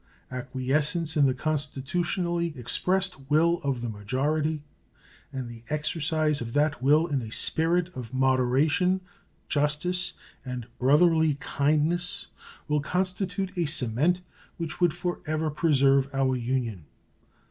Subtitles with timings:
[0.31, 4.63] Acquiescence in the constitutionally expressed will of the majority,
[5.31, 9.01] and the exercise of that will in a spirit of moderation,
[9.47, 12.25] justice, and brotherly kindness,
[12.67, 14.21] will constitute a cement
[14.57, 16.85] which would for ever preserve our Union.